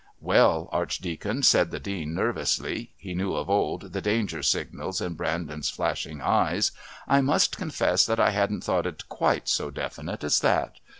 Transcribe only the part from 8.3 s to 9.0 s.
hadn't thought